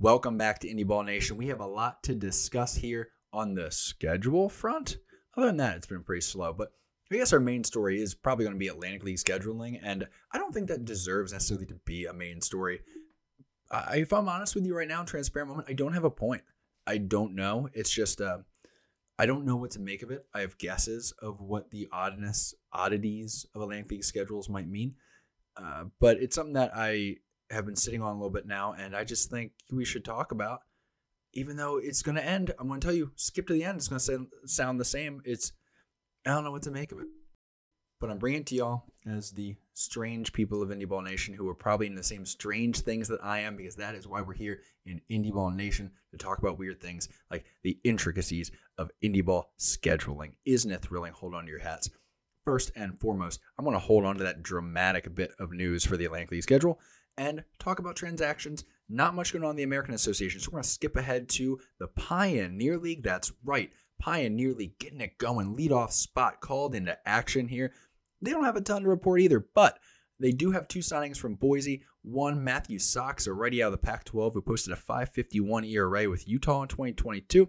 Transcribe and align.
Welcome 0.00 0.36
back 0.36 0.58
to 0.58 0.68
Indy 0.68 0.82
Ball 0.82 1.04
Nation. 1.04 1.36
We 1.36 1.46
have 1.46 1.60
a 1.60 1.66
lot 1.66 2.02
to 2.02 2.16
discuss 2.16 2.74
here 2.74 3.10
on 3.32 3.54
the 3.54 3.70
schedule 3.70 4.48
front. 4.48 4.98
Other 5.36 5.46
than 5.46 5.56
that, 5.58 5.76
it's 5.76 5.86
been 5.86 6.02
pretty 6.02 6.20
slow, 6.20 6.52
but 6.52 6.72
I 7.12 7.16
guess 7.16 7.32
our 7.32 7.38
main 7.38 7.62
story 7.62 8.02
is 8.02 8.12
probably 8.12 8.44
going 8.44 8.56
to 8.56 8.58
be 8.58 8.66
Atlantic 8.66 9.04
League 9.04 9.18
scheduling, 9.18 9.78
and 9.82 10.08
I 10.32 10.38
don't 10.38 10.52
think 10.52 10.66
that 10.68 10.84
deserves 10.84 11.32
necessarily 11.32 11.66
to 11.66 11.78
be 11.84 12.06
a 12.06 12.12
main 12.12 12.40
story. 12.40 12.80
I, 13.70 13.98
if 13.98 14.12
I'm 14.12 14.28
honest 14.28 14.56
with 14.56 14.66
you 14.66 14.76
right 14.76 14.88
now, 14.88 15.04
transparent 15.04 15.48
moment, 15.48 15.68
I 15.70 15.74
don't 15.74 15.94
have 15.94 16.04
a 16.04 16.10
point. 16.10 16.42
I 16.88 16.98
don't 16.98 17.36
know. 17.36 17.68
It's 17.72 17.90
just 17.90 18.20
uh, 18.20 18.38
I 19.16 19.26
don't 19.26 19.46
know 19.46 19.56
what 19.56 19.70
to 19.70 19.80
make 19.80 20.02
of 20.02 20.10
it. 20.10 20.26
I 20.34 20.40
have 20.40 20.58
guesses 20.58 21.12
of 21.22 21.40
what 21.40 21.70
the 21.70 21.88
oddness, 21.92 22.52
oddities 22.72 23.46
of 23.54 23.62
Atlantic 23.62 23.92
League 23.92 24.04
schedules 24.04 24.48
might 24.48 24.68
mean, 24.68 24.96
uh, 25.56 25.84
but 26.00 26.18
it's 26.18 26.34
something 26.34 26.54
that 26.54 26.72
I 26.74 27.18
have 27.54 27.66
been 27.66 27.76
sitting 27.76 28.02
on 28.02 28.12
a 28.12 28.16
little 28.16 28.30
bit 28.30 28.46
now, 28.46 28.74
and 28.78 28.94
I 28.94 29.04
just 29.04 29.30
think 29.30 29.52
we 29.72 29.84
should 29.84 30.04
talk 30.04 30.32
about. 30.32 30.60
Even 31.32 31.56
though 31.56 31.78
it's 31.78 32.02
going 32.02 32.14
to 32.14 32.24
end, 32.24 32.52
I'm 32.58 32.68
going 32.68 32.80
to 32.80 32.86
tell 32.86 32.94
you, 32.94 33.10
skip 33.16 33.48
to 33.48 33.52
the 33.52 33.64
end. 33.64 33.76
It's 33.76 33.88
going 33.88 34.00
to 34.00 34.28
sound 34.46 34.78
the 34.78 34.84
same. 34.84 35.20
It's 35.24 35.52
I 36.26 36.30
don't 36.30 36.44
know 36.44 36.52
what 36.52 36.62
to 36.62 36.70
make 36.70 36.92
of 36.92 37.00
it, 37.00 37.06
but 38.00 38.08
I'm 38.10 38.18
bringing 38.18 38.42
it 38.42 38.46
to 38.46 38.54
y'all 38.54 38.84
as 39.06 39.32
the 39.32 39.56
strange 39.72 40.32
people 40.32 40.62
of 40.62 40.70
Indy 40.70 40.84
Ball 40.84 41.02
Nation 41.02 41.34
who 41.34 41.48
are 41.48 41.54
probably 41.54 41.86
in 41.86 41.96
the 41.96 42.02
same 42.02 42.24
strange 42.24 42.80
things 42.80 43.08
that 43.08 43.22
I 43.22 43.40
am, 43.40 43.56
because 43.56 43.76
that 43.76 43.94
is 43.94 44.06
why 44.06 44.22
we're 44.22 44.34
here 44.34 44.60
in 44.86 45.00
Indy 45.08 45.32
Ball 45.32 45.50
Nation 45.50 45.90
to 46.12 46.16
talk 46.16 46.38
about 46.38 46.58
weird 46.58 46.80
things 46.80 47.08
like 47.30 47.44
the 47.62 47.78
intricacies 47.82 48.52
of 48.78 48.90
Indie 49.02 49.24
Ball 49.24 49.50
scheduling. 49.58 50.34
Isn't 50.44 50.70
it 50.70 50.82
thrilling? 50.82 51.12
Hold 51.12 51.34
on 51.34 51.44
to 51.44 51.50
your 51.50 51.58
hats. 51.58 51.90
First 52.44 52.70
and 52.76 52.98
foremost, 52.98 53.40
I'm 53.58 53.64
going 53.64 53.74
to 53.74 53.80
hold 53.80 54.04
on 54.04 54.18
to 54.18 54.24
that 54.24 54.42
dramatic 54.42 55.14
bit 55.14 55.32
of 55.38 55.52
news 55.52 55.84
for 55.84 55.96
the 55.96 56.04
Atlantic 56.04 56.30
League 56.30 56.42
schedule 56.42 56.78
and 57.16 57.44
talk 57.58 57.78
about 57.78 57.96
transactions. 57.96 58.64
Not 58.88 59.14
much 59.14 59.32
going 59.32 59.44
on 59.44 59.50
in 59.50 59.56
the 59.56 59.62
American 59.62 59.94
Association, 59.94 60.40
so 60.40 60.48
we're 60.48 60.56
going 60.56 60.64
to 60.64 60.68
skip 60.68 60.96
ahead 60.96 61.28
to 61.30 61.58
the 61.78 61.88
Pioneer 61.88 62.76
League. 62.76 63.02
That's 63.02 63.32
right, 63.44 63.72
Pioneer 63.98 64.52
League 64.52 64.78
getting 64.78 65.00
it 65.00 65.18
going. 65.18 65.56
Leadoff 65.56 65.92
spot 65.92 66.40
called 66.40 66.74
into 66.74 66.98
action 67.08 67.48
here. 67.48 67.72
They 68.20 68.30
don't 68.30 68.44
have 68.44 68.56
a 68.56 68.60
ton 68.60 68.82
to 68.82 68.88
report 68.88 69.20
either, 69.20 69.46
but 69.54 69.78
they 70.20 70.30
do 70.30 70.50
have 70.52 70.68
two 70.68 70.80
signings 70.80 71.16
from 71.16 71.34
Boise. 71.34 71.82
One, 72.02 72.44
Matthew 72.44 72.78
Sox, 72.78 73.26
already 73.26 73.62
out 73.62 73.68
of 73.68 73.72
the 73.72 73.78
Pac 73.78 74.04
12, 74.04 74.34
who 74.34 74.42
posted 74.42 74.72
a 74.72 74.76
551 74.76 75.64
ERA 75.64 76.08
with 76.08 76.28
Utah 76.28 76.62
in 76.62 76.68
2022. 76.68 77.48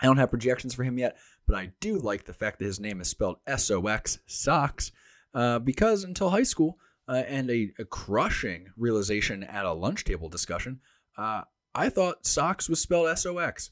I 0.00 0.06
don't 0.06 0.18
have 0.18 0.30
projections 0.30 0.74
for 0.74 0.84
him 0.84 0.98
yet, 0.98 1.16
but 1.46 1.56
I 1.56 1.72
do 1.80 1.98
like 1.98 2.24
the 2.24 2.34
fact 2.34 2.58
that 2.58 2.66
his 2.66 2.80
name 2.80 3.00
is 3.00 3.08
spelled 3.08 3.38
S 3.46 3.70
O 3.70 3.86
X, 3.86 4.18
Sox, 4.26 4.92
uh, 5.34 5.58
because 5.58 6.04
until 6.04 6.30
high 6.30 6.42
school, 6.42 6.78
uh, 7.08 7.22
and 7.28 7.50
a, 7.50 7.72
a, 7.78 7.84
crushing 7.84 8.68
realization 8.76 9.44
at 9.44 9.64
a 9.64 9.72
lunch 9.72 10.04
table 10.04 10.28
discussion. 10.28 10.80
Uh, 11.16 11.42
I 11.74 11.88
thought 11.88 12.26
Sox 12.26 12.68
was 12.68 12.80
spelled 12.80 13.08
S 13.08 13.26
O 13.26 13.38
X. 13.38 13.70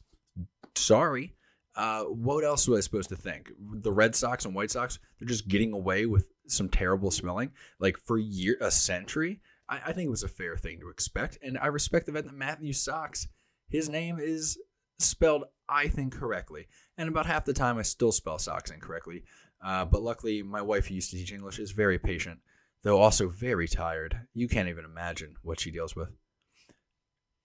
Sorry. 0.76 1.34
Uh, 1.76 2.04
what 2.04 2.44
else 2.44 2.68
was 2.68 2.78
I 2.78 2.80
supposed 2.82 3.08
to 3.08 3.16
think? 3.16 3.50
The 3.58 3.92
Red 3.92 4.14
Sox 4.14 4.44
and 4.44 4.54
White 4.54 4.70
Sox, 4.70 5.00
they're 5.18 5.26
just 5.26 5.48
getting 5.48 5.72
away 5.72 6.06
with 6.06 6.28
some 6.46 6.68
terrible 6.68 7.10
spelling. 7.10 7.50
Like 7.80 7.98
for 7.98 8.16
year, 8.18 8.56
a 8.60 8.70
century, 8.70 9.40
I, 9.68 9.80
I 9.86 9.92
think 9.92 10.06
it 10.06 10.10
was 10.10 10.22
a 10.22 10.28
fair 10.28 10.56
thing 10.56 10.78
to 10.80 10.90
expect. 10.90 11.38
And 11.42 11.58
I 11.58 11.66
respect 11.66 12.06
the 12.06 12.12
fact 12.12 12.26
that 12.26 12.36
Matthew 12.36 12.72
Sox, 12.72 13.26
his 13.68 13.88
name 13.88 14.18
is 14.20 14.56
spelled, 15.00 15.44
I 15.68 15.88
think, 15.88 16.14
correctly. 16.14 16.68
And 16.96 17.08
about 17.08 17.26
half 17.26 17.44
the 17.44 17.52
time, 17.52 17.78
I 17.78 17.82
still 17.82 18.12
spell 18.12 18.38
Sox 18.38 18.70
incorrectly. 18.70 19.24
Uh, 19.64 19.84
but 19.84 20.02
luckily, 20.02 20.42
my 20.42 20.62
wife, 20.62 20.86
who 20.86 20.94
used 20.94 21.10
to 21.10 21.16
teach 21.16 21.32
English, 21.32 21.58
is 21.58 21.72
very 21.72 21.98
patient 21.98 22.38
though 22.84 23.00
also 23.00 23.28
very 23.28 23.66
tired. 23.66 24.20
You 24.32 24.46
can't 24.46 24.68
even 24.68 24.84
imagine 24.84 25.34
what 25.42 25.58
she 25.58 25.70
deals 25.70 25.96
with. 25.96 26.10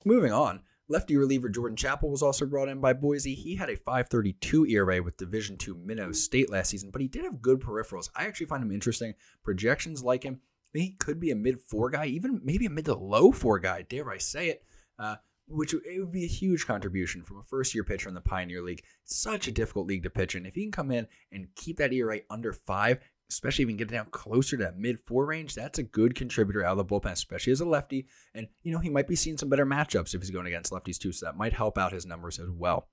Moving 0.06 0.32
on, 0.32 0.62
lefty 0.88 1.18
reliever 1.18 1.50
Jordan 1.50 1.76
Chappell 1.76 2.12
was 2.12 2.22
also 2.22 2.46
brought 2.46 2.70
in 2.70 2.80
by 2.80 2.94
Boise. 2.94 3.34
He 3.34 3.56
had 3.56 3.70
a 3.70 3.78
532 3.78 4.68
ERA 4.68 5.02
with 5.02 5.18
Division 5.18 5.58
II 5.66 5.76
Minnow 5.84 6.12
State 6.12 6.52
last 6.52 6.70
season, 6.70 6.92
but 6.92 7.02
he 7.02 7.08
did 7.08 7.24
have 7.24 7.42
good 7.42 7.60
peripherals. 7.60 8.10
I 8.16 8.26
actually 8.26 8.46
find 8.46 8.62
him 8.62 8.72
interesting. 8.72 9.16
Projections 9.44 10.04
like 10.04 10.24
him. 10.24 10.42
He 10.74 10.92
could 10.92 11.20
be 11.20 11.32
a 11.32 11.36
mid 11.36 11.60
four 11.60 11.90
guy, 11.90 12.06
even 12.06 12.42
maybe 12.44 12.68
a 12.68 12.70
mid 12.70 12.86
to 12.86 12.94
low 12.94 13.32
four 13.32 13.58
guy, 13.60 13.82
dare 13.82 14.10
I 14.12 14.20
say 14.20 14.50
it. 14.50 14.64
Uh, 15.00 15.16
which 15.48 15.74
it 15.74 16.00
would 16.00 16.12
be 16.12 16.26
a 16.26 16.28
huge 16.28 16.68
contribution 16.68 17.24
from 17.24 17.40
a 17.40 17.44
first 17.44 17.74
year 17.74 17.84
pitcher 17.84 18.08
in 18.08 18.14
the 18.14 18.22
Pioneer 18.22 18.62
League. 18.62 18.84
such 19.04 19.48
a 19.48 19.52
difficult 19.52 19.88
league 19.88 20.04
to 20.04 20.10
pitch 20.10 20.36
in. 20.36 20.46
If 20.46 20.54
he 20.54 20.62
can 20.62 20.72
come 20.72 20.92
in 20.92 21.08
and 21.32 21.48
keep 21.56 21.78
that 21.78 21.92
ERA 21.92 22.20
under 22.30 22.54
five, 22.54 23.00
especially 23.30 23.64
even 23.64 23.78
get 23.78 23.90
it 23.90 23.94
down 23.94 24.08
closer 24.12 24.58
to 24.58 24.64
that 24.64 24.78
mid 24.78 25.00
four 25.06 25.26
range, 25.26 25.56
that's 25.56 25.80
a 25.80 25.84
good 25.84 26.16
contributor 26.16 26.64
out 26.64 26.78
of 26.78 26.78
the 26.78 26.86
bullpen, 26.86 27.12
especially 27.12 27.52
as 27.52 27.62
a 27.62 27.66
lefty. 27.66 28.08
And, 28.34 28.48
you 28.64 28.72
know, 28.72 28.80
he 28.80 28.90
might 28.90 29.08
be 29.08 29.16
seeing 29.16 29.38
some 29.38 29.50
better 29.50 29.66
matchups 29.66 30.14
if 30.14 30.22
he's 30.22 30.32
going 30.32 30.48
against 30.48 30.72
lefties 30.72 30.98
too, 30.98 31.12
so 31.12 31.26
that 31.26 31.38
might 31.38 31.54
help 31.54 31.78
out 31.78 31.92
his 31.92 32.06
numbers 32.06 32.40
as 32.40 32.50
well. 32.50 32.88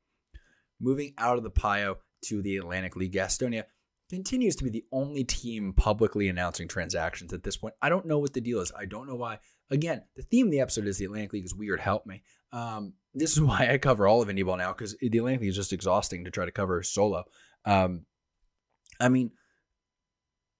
Moving 0.80 1.14
out 1.16 1.38
of 1.38 1.42
the 1.42 1.50
Pio 1.50 1.98
to 2.26 2.42
the 2.42 2.56
Atlantic 2.56 2.96
League, 2.96 3.12
Gastonia 3.12 3.64
continues 4.08 4.56
to 4.56 4.64
be 4.64 4.70
the 4.70 4.84
only 4.92 5.24
team 5.24 5.72
publicly 5.72 6.28
announcing 6.28 6.68
transactions 6.68 7.32
at 7.32 7.42
this 7.42 7.56
point. 7.56 7.74
I 7.82 7.88
don't 7.88 8.06
know 8.06 8.18
what 8.18 8.34
the 8.34 8.40
deal 8.40 8.60
is. 8.60 8.72
I 8.76 8.84
don't 8.84 9.08
know 9.08 9.16
why. 9.16 9.38
Again, 9.70 10.02
the 10.14 10.22
theme 10.22 10.46
of 10.46 10.52
the 10.52 10.60
episode 10.60 10.86
is 10.86 10.98
the 10.98 11.06
Atlantic 11.06 11.32
League 11.32 11.44
is 11.44 11.54
weird. 11.54 11.80
Help 11.80 12.06
me. 12.06 12.22
Um, 12.52 12.92
this 13.14 13.32
is 13.32 13.40
why 13.42 13.68
I 13.70 13.78
cover 13.78 14.06
all 14.06 14.22
of 14.22 14.28
indie 14.28 14.44
ball 14.44 14.56
now 14.56 14.72
because 14.72 14.96
the 15.00 15.18
Atlantic 15.18 15.40
League 15.40 15.50
is 15.50 15.56
just 15.56 15.72
exhausting 15.72 16.24
to 16.24 16.30
try 16.30 16.44
to 16.44 16.52
cover 16.52 16.82
solo. 16.82 17.24
Um, 17.64 18.06
I 19.00 19.08
mean, 19.08 19.32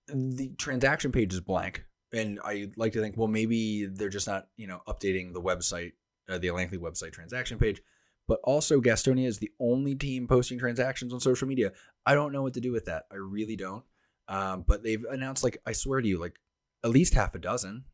the 0.09 0.51
transaction 0.59 1.13
page 1.13 1.33
is 1.35 1.41
blank, 1.41 1.85
and 2.13 2.39
I 2.45 2.71
like 2.77 2.93
to 2.93 3.01
think, 3.01 3.17
well, 3.17 3.29
maybe 3.29 3.87
they're 3.87 4.09
just 4.09 4.27
not, 4.27 4.49
you 4.57 4.67
know, 4.67 4.81
updating 4.87 5.33
the 5.33 5.43
website, 5.43 5.93
uh, 6.29 6.39
the 6.39 6.49
Atlantic 6.49 6.81
website 6.81 7.13
transaction 7.13 7.59
page. 7.59 7.83
But 8.29 8.41
also, 8.43 8.81
Gastonia 8.81 9.27
is 9.27 9.39
the 9.39 9.53
only 9.61 9.95
team 9.95 10.27
posting 10.27 10.59
transactions 10.59 11.13
on 11.13 11.21
social 11.21 11.47
media. 11.47 11.73
I 12.05 12.15
don't 12.15 12.33
know 12.33 12.43
what 12.43 12.55
to 12.55 12.61
do 12.61 12.73
with 12.73 12.87
that. 12.87 13.05
I 13.13 13.17
really 13.17 13.57
don't. 13.57 13.85
Um, 14.29 14.65
but 14.67 14.83
they've 14.83 15.05
announced, 15.05 15.45
like, 15.45 15.59
I 15.65 15.73
swear 15.73 16.01
to 16.01 16.09
you, 16.09 16.19
like 16.19 16.41
at 16.85 16.91
least 16.91 17.15
half 17.15 17.35
a 17.35 17.39
dozen. 17.39 17.85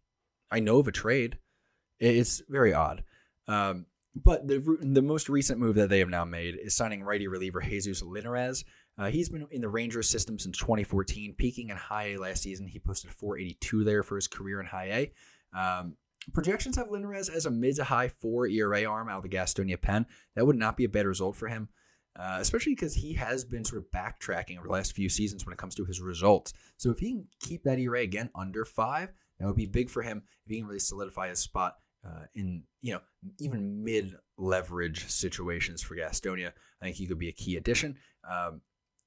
I 0.51 0.61
know 0.61 0.79
of 0.79 0.89
a 0.89 0.93
trade. 0.93 1.39
It's 2.01 2.43
very 2.49 2.73
odd. 2.73 3.05
Um, 3.47 3.87
but 4.15 4.47
the 4.47 4.79
the 4.81 5.03
most 5.03 5.29
recent 5.29 5.59
move 5.59 5.77
that 5.77 5.89
they 5.89 6.01
have 6.01 6.09
now 6.09 6.25
made 6.25 6.57
is 6.57 6.75
signing 6.75 7.03
righty 7.03 7.29
reliever 7.29 7.61
Jesus 7.61 8.03
Linares. 8.03 8.65
Uh, 8.99 9.11
he's 9.11 9.29
been 9.29 9.47
in 9.51 9.63
the 9.63 9.69
Rangers 9.69 10.09
system 10.09 10.39
since 10.39 10.59
2014, 10.59 11.35
peaking 11.37 11.71
in 11.71 11.77
high 11.77 12.13
A 12.13 12.19
last 12.19 12.43
season. 12.43 12.67
He 12.67 12.79
posted 12.79 13.11
482 13.11 13.85
there 13.85 14.03
for 14.03 14.17
his 14.17 14.29
career 14.29 14.61
in 14.61 14.67
high 14.67 15.11
A. 15.55 15.59
Um, 15.59 15.97
projections 16.33 16.77
have 16.77 16.91
Linares 16.91 17.29
as 17.29 17.47
a 17.47 17.51
mid 17.51 17.77
to 17.77 17.85
high 17.85 18.09
four 18.09 18.47
ERA 18.47 18.85
arm 18.85 19.09
out 19.09 19.19
of 19.19 19.23
the 19.23 19.37
Gastonia 19.37 19.81
pen. 19.81 20.07
That 20.37 20.47
would 20.47 20.57
not 20.57 20.77
be 20.77 20.85
a 20.85 20.89
bad 20.89 21.07
result 21.07 21.37
for 21.37 21.49
him, 21.49 21.69
uh, 22.19 22.39
especially 22.41 22.75
because 22.75 22.95
he 22.95 23.15
has 23.15 23.45
been 23.45 23.65
sort 23.65 23.83
of 23.83 23.91
backtracking 23.91 24.59
over 24.59 24.67
the 24.67 24.73
last 24.73 24.95
few 24.95 25.09
seasons 25.09 25.47
when 25.47 25.53
it 25.53 25.59
comes 25.59 25.75
to 25.77 25.85
his 25.85 26.01
results. 26.01 26.53
So 26.77 26.91
if 26.91 26.99
he 26.99 27.13
can 27.13 27.27
keep 27.41 27.65
that 27.65 27.79
ERA 27.79 28.01
again 28.01 28.31
under 28.35 28.65
five, 28.65 29.13
that 29.39 29.47
would 29.47 29.57
be 29.57 29.67
big 29.67 29.89
for 29.89 30.03
him 30.03 30.23
if 30.45 30.51
he 30.51 30.59
can 30.59 30.67
really 30.67 30.79
solidify 30.79 31.29
his 31.29 31.39
spot 31.39 31.77
uh, 32.05 32.25
in 32.35 32.63
you 32.81 32.93
know 32.93 33.01
even 33.39 33.83
mid 33.85 34.15
leverage 34.37 35.09
situations 35.09 35.83
for 35.83 35.97
Gastonia. 35.97 36.53
I 36.81 36.87
think 36.87 36.97
he 36.97 37.07
could 37.07 37.19
be 37.19 37.29
a 37.29 37.33
key 37.33 37.57
addition. 37.57 37.97
Um, 38.29 38.61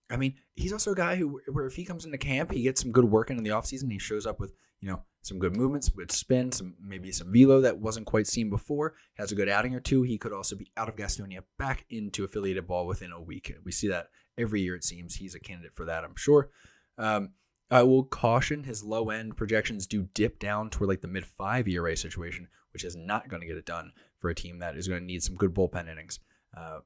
I 0.09 0.17
mean, 0.17 0.35
he's 0.55 0.73
also 0.73 0.91
a 0.91 0.95
guy 0.95 1.15
who, 1.15 1.41
where 1.51 1.65
if 1.65 1.75
he 1.75 1.85
comes 1.85 2.05
into 2.05 2.17
camp, 2.17 2.51
he 2.51 2.63
gets 2.63 2.81
some 2.81 2.91
good 2.91 3.05
work 3.05 3.31
in, 3.31 3.37
the 3.43 3.49
offseason. 3.49 3.91
He 3.91 3.99
shows 3.99 4.25
up 4.25 4.39
with, 4.39 4.53
you 4.79 4.89
know, 4.89 5.01
some 5.21 5.39
good 5.39 5.57
movements, 5.57 5.89
good 5.89 6.11
spin, 6.11 6.51
some 6.51 6.75
maybe 6.79 7.11
some 7.11 7.33
velo 7.33 7.61
that 7.61 7.79
wasn't 7.79 8.05
quite 8.05 8.27
seen 8.27 8.49
before. 8.49 8.93
Has 9.15 9.31
a 9.31 9.35
good 9.35 9.49
outing 9.49 9.73
or 9.73 9.79
two. 9.79 10.03
He 10.03 10.19
could 10.19 10.33
also 10.33 10.55
be 10.55 10.71
out 10.77 10.89
of 10.89 10.95
Gastonia 10.95 11.39
back 11.57 11.85
into 11.89 12.23
affiliated 12.23 12.67
ball 12.67 12.85
within 12.85 13.11
a 13.11 13.21
week. 13.21 13.51
We 13.63 13.71
see 13.71 13.87
that 13.87 14.09
every 14.37 14.61
year. 14.61 14.75
It 14.75 14.83
seems 14.83 15.15
he's 15.15 15.33
a 15.33 15.39
candidate 15.39 15.75
for 15.75 15.85
that. 15.85 16.03
I'm 16.03 16.15
sure. 16.15 16.49
Um, 16.97 17.31
I 17.71 17.81
will 17.81 18.03
caution 18.03 18.63
his 18.63 18.83
low 18.83 19.09
end 19.09 19.37
projections 19.37 19.87
do 19.87 20.07
dip 20.13 20.37
down 20.37 20.69
toward 20.69 20.89
like 20.89 21.01
the 21.01 21.07
mid 21.07 21.25
five 21.25 21.67
ERA 21.67 21.97
situation, 21.97 22.47
which 22.73 22.83
is 22.83 22.95
not 22.95 23.27
going 23.27 23.41
to 23.41 23.47
get 23.47 23.57
it 23.57 23.65
done 23.65 23.91
for 24.19 24.29
a 24.29 24.35
team 24.35 24.59
that 24.59 24.75
is 24.75 24.87
going 24.87 25.01
to 25.01 25.05
need 25.05 25.23
some 25.23 25.35
good 25.35 25.53
bullpen 25.53 25.89
innings. 25.91 26.19
Uh, 26.55 26.79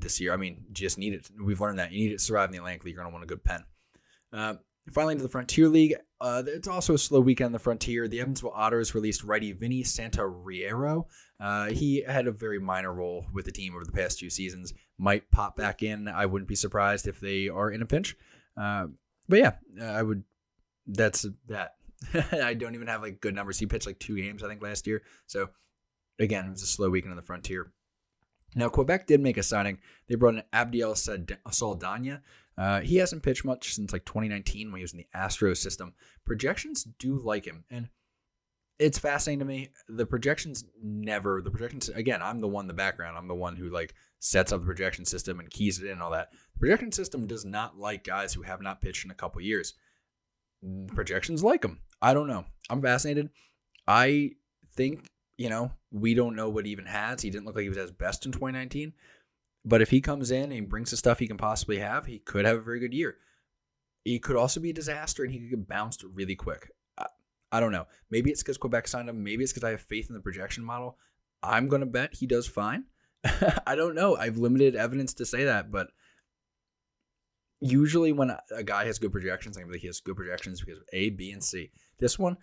this 0.00 0.20
year. 0.20 0.32
I 0.32 0.36
mean, 0.36 0.64
just 0.72 0.98
need 0.98 1.14
it. 1.14 1.30
We've 1.40 1.60
learned 1.60 1.78
that 1.78 1.92
you 1.92 2.04
need 2.04 2.12
it 2.12 2.18
to 2.18 2.24
survive 2.24 2.48
in 2.48 2.52
the 2.52 2.58
Atlantic 2.58 2.84
League. 2.84 2.94
You're 2.94 3.02
going 3.02 3.12
to 3.12 3.14
want 3.14 3.24
a 3.24 3.28
good 3.28 3.44
pen. 3.44 3.64
Uh, 4.32 4.54
finally, 4.92 5.12
into 5.12 5.22
the 5.22 5.28
Frontier 5.28 5.68
League. 5.68 5.94
Uh, 6.20 6.42
it's 6.46 6.68
also 6.68 6.94
a 6.94 6.98
slow 6.98 7.20
weekend 7.20 7.46
in 7.46 7.52
the 7.52 7.58
Frontier. 7.58 8.08
The 8.08 8.20
Evansville 8.20 8.52
Otters 8.54 8.94
released 8.94 9.24
righty 9.24 9.52
Vinny 9.52 9.82
Santoriero. 9.82 11.04
Uh, 11.40 11.66
he 11.70 12.02
had 12.02 12.26
a 12.26 12.32
very 12.32 12.58
minor 12.58 12.92
role 12.92 13.26
with 13.32 13.44
the 13.44 13.52
team 13.52 13.74
over 13.74 13.84
the 13.84 13.92
past 13.92 14.18
two 14.18 14.30
seasons. 14.30 14.72
Might 14.98 15.30
pop 15.30 15.56
back 15.56 15.82
in. 15.82 16.08
I 16.08 16.26
wouldn't 16.26 16.48
be 16.48 16.54
surprised 16.54 17.08
if 17.08 17.20
they 17.20 17.48
are 17.48 17.70
in 17.70 17.82
a 17.82 17.86
pinch. 17.86 18.16
Uh, 18.56 18.86
but 19.28 19.38
yeah, 19.38 19.52
I 19.80 20.02
would. 20.02 20.24
That's 20.86 21.26
that. 21.48 21.74
I 22.32 22.54
don't 22.54 22.74
even 22.74 22.88
have 22.88 23.02
like 23.02 23.20
good 23.20 23.34
numbers. 23.34 23.58
He 23.58 23.66
pitched 23.66 23.86
like 23.86 23.98
two 23.98 24.16
games, 24.16 24.42
I 24.42 24.48
think, 24.48 24.62
last 24.62 24.86
year. 24.86 25.02
So 25.26 25.50
again, 26.18 26.46
it 26.46 26.50
was 26.50 26.62
a 26.62 26.66
slow 26.66 26.90
weekend 26.90 27.12
on 27.12 27.16
the 27.16 27.22
Frontier. 27.22 27.72
Now, 28.54 28.68
Quebec 28.68 29.06
did 29.06 29.20
make 29.20 29.38
a 29.38 29.42
signing. 29.42 29.78
They 30.08 30.14
brought 30.14 30.34
in 30.34 30.42
Abdiel 30.52 30.94
Saldana. 31.50 32.22
Uh, 32.58 32.80
he 32.80 32.96
hasn't 32.96 33.22
pitched 33.22 33.44
much 33.44 33.74
since 33.74 33.92
like 33.92 34.04
2019 34.04 34.70
when 34.70 34.78
he 34.78 34.82
was 34.82 34.92
in 34.92 34.98
the 34.98 35.06
Astros 35.16 35.56
system. 35.56 35.94
Projections 36.26 36.84
do 36.84 37.18
like 37.18 37.46
him. 37.46 37.64
And 37.70 37.88
it's 38.78 38.98
fascinating 38.98 39.38
to 39.38 39.44
me. 39.44 39.70
The 39.88 40.04
projections 40.04 40.64
never, 40.82 41.40
the 41.40 41.50
projections, 41.50 41.88
again, 41.88 42.20
I'm 42.20 42.40
the 42.40 42.48
one 42.48 42.64
in 42.64 42.68
the 42.68 42.74
background. 42.74 43.16
I'm 43.16 43.28
the 43.28 43.34
one 43.34 43.56
who 43.56 43.70
like 43.70 43.94
sets 44.18 44.52
up 44.52 44.60
the 44.60 44.66
projection 44.66 45.04
system 45.04 45.40
and 45.40 45.50
keys 45.50 45.78
it 45.78 45.86
in 45.86 45.92
and 45.92 46.02
all 46.02 46.10
that. 46.10 46.30
The 46.54 46.60
projection 46.60 46.92
system 46.92 47.26
does 47.26 47.44
not 47.44 47.78
like 47.78 48.04
guys 48.04 48.34
who 48.34 48.42
have 48.42 48.60
not 48.60 48.80
pitched 48.80 49.04
in 49.04 49.10
a 49.10 49.14
couple 49.14 49.40
years. 49.40 49.74
Projections 50.88 51.42
like 51.42 51.62
them. 51.62 51.80
I 52.00 52.12
don't 52.12 52.28
know. 52.28 52.44
I'm 52.68 52.82
fascinated. 52.82 53.30
I 53.86 54.32
think, 54.74 55.08
you 55.36 55.48
know, 55.48 55.72
we 55.90 56.14
don't 56.14 56.36
know 56.36 56.48
what 56.48 56.66
he 56.66 56.72
even 56.72 56.86
has. 56.86 57.22
He 57.22 57.30
didn't 57.30 57.46
look 57.46 57.56
like 57.56 57.62
he 57.62 57.68
was 57.68 57.78
at 57.78 57.82
his 57.82 57.92
best 57.92 58.26
in 58.26 58.32
2019. 58.32 58.92
But 59.64 59.82
if 59.82 59.90
he 59.90 60.00
comes 60.00 60.30
in 60.30 60.52
and 60.52 60.68
brings 60.68 60.90
the 60.90 60.96
stuff 60.96 61.18
he 61.18 61.28
can 61.28 61.36
possibly 61.36 61.78
have, 61.78 62.06
he 62.06 62.18
could 62.18 62.44
have 62.44 62.56
a 62.56 62.62
very 62.62 62.80
good 62.80 62.94
year. 62.94 63.16
He 64.04 64.18
could 64.18 64.36
also 64.36 64.60
be 64.60 64.70
a 64.70 64.74
disaster 64.74 65.22
and 65.22 65.32
he 65.32 65.38
could 65.38 65.50
get 65.50 65.68
bounced 65.68 66.02
really 66.02 66.34
quick. 66.34 66.70
I 67.52 67.60
don't 67.60 67.70
know. 67.70 67.86
Maybe 68.10 68.30
it's 68.30 68.42
because 68.42 68.56
Quebec 68.56 68.88
signed 68.88 69.10
him. 69.10 69.22
Maybe 69.22 69.44
it's 69.44 69.52
because 69.52 69.66
I 69.66 69.72
have 69.72 69.82
faith 69.82 70.08
in 70.08 70.14
the 70.14 70.22
projection 70.22 70.64
model. 70.64 70.96
I'm 71.42 71.68
going 71.68 71.80
to 71.80 71.86
bet 71.86 72.14
he 72.14 72.26
does 72.26 72.46
fine. 72.48 72.84
I 73.66 73.76
don't 73.76 73.94
know. 73.94 74.16
I've 74.16 74.38
limited 74.38 74.74
evidence 74.74 75.12
to 75.14 75.26
say 75.26 75.44
that, 75.44 75.70
but 75.70 75.88
usually 77.60 78.12
when 78.12 78.30
a 78.30 78.62
guy 78.64 78.86
has 78.86 78.98
good 78.98 79.12
projections, 79.12 79.56
I'm 79.56 79.70
like 79.70 79.80
he 79.80 79.86
has 79.86 80.00
good 80.00 80.16
projections 80.16 80.60
because 80.60 80.78
of 80.78 80.84
A, 80.92 81.10
B, 81.10 81.30
and 81.30 81.44
C. 81.44 81.70
This 81.98 82.18
one, 82.18 82.38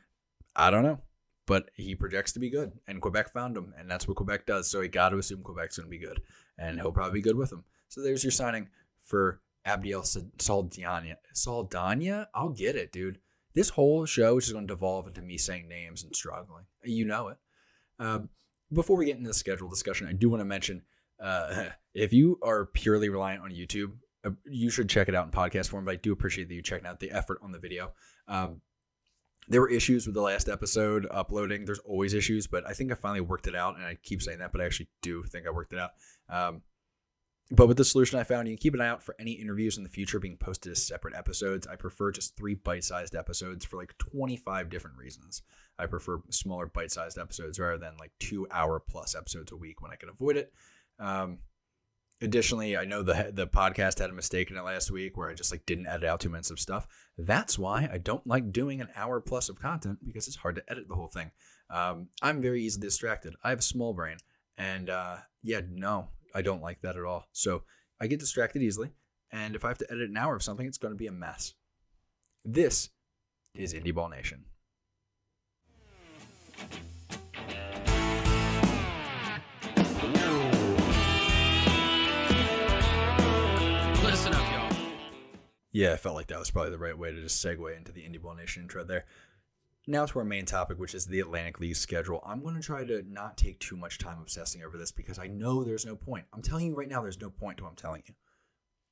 I 0.55 0.69
don't 0.69 0.83
know, 0.83 1.01
but 1.49 1.71
he 1.73 1.95
projects 1.95 2.31
to 2.33 2.39
be 2.39 2.51
good, 2.51 2.71
and 2.87 3.01
Quebec 3.01 3.31
found 3.31 3.57
him, 3.57 3.73
and 3.75 3.89
that's 3.89 4.07
what 4.07 4.17
Quebec 4.17 4.45
does. 4.45 4.69
So 4.69 4.81
he 4.81 4.87
got 4.87 5.09
to 5.09 5.17
assume 5.17 5.41
Quebec's 5.41 5.79
going 5.79 5.87
to 5.87 5.89
be 5.89 5.97
good, 5.97 6.21
and 6.59 6.79
he'll 6.79 6.91
probably 6.91 7.21
be 7.21 7.23
good 7.23 7.35
with 7.35 7.49
them. 7.49 7.63
So 7.87 8.03
there's 8.03 8.23
your 8.23 8.29
signing 8.29 8.69
for 9.01 9.41
Abdiel 9.65 10.05
Saldana. 10.37 11.17
Saldana, 11.33 12.29
I'll 12.35 12.49
get 12.49 12.75
it, 12.75 12.91
dude. 12.91 13.17
This 13.55 13.69
whole 13.69 14.05
show 14.05 14.37
is 14.37 14.43
just 14.43 14.53
going 14.53 14.67
to 14.67 14.73
devolve 14.75 15.07
into 15.07 15.23
me 15.23 15.39
saying 15.39 15.67
names 15.67 16.03
and 16.03 16.15
struggling. 16.15 16.65
You 16.83 17.05
know 17.05 17.29
it. 17.29 17.37
Um, 17.97 18.29
before 18.71 18.95
we 18.95 19.07
get 19.07 19.17
into 19.17 19.29
the 19.29 19.33
schedule 19.33 19.69
discussion, 19.69 20.05
I 20.05 20.13
do 20.13 20.29
want 20.29 20.41
to 20.41 20.45
mention 20.45 20.83
uh, 21.19 21.69
if 21.95 22.13
you 22.13 22.37
are 22.43 22.67
purely 22.67 23.09
reliant 23.09 23.41
on 23.41 23.49
YouTube, 23.49 23.93
uh, 24.23 24.29
you 24.45 24.69
should 24.69 24.87
check 24.87 25.09
it 25.09 25.15
out 25.15 25.25
in 25.25 25.31
podcast 25.31 25.69
form. 25.69 25.85
But 25.85 25.93
I 25.93 25.95
do 25.95 26.13
appreciate 26.13 26.47
that 26.47 26.53
you 26.53 26.61
checking 26.61 26.85
out 26.85 26.99
the 26.99 27.09
effort 27.09 27.39
on 27.41 27.51
the 27.51 27.57
video. 27.57 27.93
Um, 28.27 28.61
there 29.49 29.61
were 29.61 29.69
issues 29.69 30.05
with 30.05 30.13
the 30.13 30.21
last 30.21 30.47
episode 30.47 31.07
uploading. 31.09 31.65
There's 31.65 31.79
always 31.79 32.13
issues, 32.13 32.47
but 32.47 32.65
I 32.67 32.73
think 32.73 32.91
I 32.91 32.95
finally 32.95 33.21
worked 33.21 33.47
it 33.47 33.55
out. 33.55 33.75
And 33.75 33.83
I 33.83 33.97
keep 34.01 34.21
saying 34.21 34.39
that, 34.39 34.51
but 34.51 34.61
I 34.61 34.65
actually 34.65 34.89
do 35.01 35.23
think 35.23 35.47
I 35.47 35.49
worked 35.49 35.73
it 35.73 35.79
out. 35.79 35.91
Um, 36.29 36.61
but 37.51 37.67
with 37.67 37.77
the 37.77 37.83
solution 37.83 38.19
I 38.19 38.23
found, 38.23 38.47
you 38.47 38.55
can 38.55 38.61
keep 38.61 38.75
an 38.75 38.81
eye 38.81 38.87
out 38.87 39.01
for 39.01 39.15
any 39.19 39.31
interviews 39.31 39.77
in 39.77 39.83
the 39.83 39.89
future 39.89 40.19
being 40.19 40.37
posted 40.37 40.71
as 40.71 40.85
separate 40.85 41.15
episodes. 41.15 41.65
I 41.65 41.77
prefer 41.77 42.11
just 42.11 42.37
three 42.37 42.53
bite 42.53 42.83
sized 42.83 43.15
episodes 43.15 43.65
for 43.65 43.77
like 43.77 43.97
25 43.97 44.69
different 44.69 44.97
reasons. 44.97 45.41
I 45.79 45.87
prefer 45.87 46.21
smaller 46.29 46.67
bite 46.67 46.91
sized 46.91 47.17
episodes 47.17 47.59
rather 47.59 47.79
than 47.79 47.97
like 47.99 48.11
two 48.19 48.47
hour 48.51 48.79
plus 48.79 49.15
episodes 49.15 49.51
a 49.51 49.57
week 49.57 49.81
when 49.81 49.91
I 49.91 49.95
can 49.95 50.09
avoid 50.09 50.37
it. 50.37 50.53
Um, 50.99 51.39
additionally, 52.21 52.77
I 52.77 52.85
know 52.85 53.03
the 53.03 53.31
the 53.33 53.47
podcast 53.47 53.99
had 53.99 54.09
a 54.09 54.13
mistake 54.13 54.51
in 54.51 54.57
it 54.57 54.63
last 54.63 54.91
week 54.91 55.17
where 55.17 55.29
I 55.29 55.33
just 55.33 55.51
like 55.51 55.65
didn't 55.65 55.87
edit 55.87 56.05
out 56.05 56.19
two 56.19 56.29
minutes 56.29 56.51
of 56.51 56.59
stuff. 56.59 56.87
That's 57.17 57.57
why 57.57 57.89
I 57.91 57.97
don't 57.97 58.25
like 58.25 58.51
doing 58.51 58.81
an 58.81 58.89
hour 58.95 59.19
plus 59.19 59.49
of 59.49 59.59
content 59.59 59.99
because 60.05 60.27
it's 60.27 60.37
hard 60.37 60.55
to 60.55 60.63
edit 60.69 60.87
the 60.87 60.95
whole 60.95 61.07
thing. 61.07 61.31
Um, 61.69 62.07
I'm 62.21 62.41
very 62.41 62.63
easily 62.63 62.87
distracted. 62.87 63.35
I 63.43 63.49
have 63.49 63.59
a 63.59 63.63
small 63.63 63.93
brain, 63.93 64.17
and 64.57 64.89
uh, 64.89 65.17
yeah, 65.43 65.61
no, 65.69 66.09
I 66.33 66.41
don't 66.41 66.61
like 66.61 66.81
that 66.81 66.97
at 66.97 67.03
all. 67.03 67.25
So 67.31 67.63
I 67.99 68.07
get 68.07 68.19
distracted 68.19 68.61
easily. 68.61 68.91
And 69.31 69.55
if 69.55 69.63
I 69.63 69.67
have 69.67 69.77
to 69.79 69.91
edit 69.91 70.09
an 70.09 70.17
hour 70.17 70.35
of 70.35 70.43
something, 70.43 70.65
it's 70.65 70.79
going 70.79 70.93
to 70.93 70.97
be 70.97 71.07
a 71.07 71.11
mess. 71.11 71.53
This 72.43 72.89
is 73.53 73.73
Indy 73.73 73.91
Ball 73.91 74.09
Nation. 74.09 74.45
Yeah, 85.79 85.93
I 85.93 85.95
felt 85.95 86.15
like 86.15 86.27
that 86.27 86.39
was 86.39 86.51
probably 86.51 86.71
the 86.71 86.77
right 86.77 86.97
way 86.97 87.09
to 87.09 87.21
just 87.21 87.41
segue 87.41 87.77
into 87.77 87.93
the 87.93 88.01
Indy 88.01 88.17
Ball 88.17 88.35
Nation 88.35 88.63
intro 88.63 88.83
there. 88.83 89.05
Now 89.87 90.05
to 90.05 90.19
our 90.19 90.25
main 90.25 90.43
topic, 90.43 90.77
which 90.77 90.93
is 90.93 91.05
the 91.05 91.21
Atlantic 91.21 91.61
League 91.61 91.77
schedule. 91.77 92.21
I'm 92.25 92.43
going 92.43 92.55
to 92.55 92.61
try 92.61 92.83
to 92.83 93.01
not 93.09 93.37
take 93.37 93.59
too 93.59 93.77
much 93.77 93.97
time 93.97 94.17
obsessing 94.19 94.61
over 94.61 94.77
this 94.77 94.91
because 94.91 95.17
I 95.17 95.27
know 95.27 95.63
there's 95.63 95.85
no 95.85 95.95
point. 95.95 96.25
I'm 96.33 96.41
telling 96.41 96.65
you 96.65 96.75
right 96.75 96.89
now, 96.89 97.01
there's 97.01 97.21
no 97.21 97.29
point 97.29 97.59
to 97.59 97.63
what 97.63 97.69
I'm 97.69 97.77
telling 97.77 98.03
you. 98.05 98.13